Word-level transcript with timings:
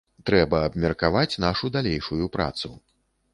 Трэба 0.27 0.61
абмеркаваць 0.67 1.39
нашу 1.45 1.71
далейшую 1.77 2.25
працу. 2.39 2.73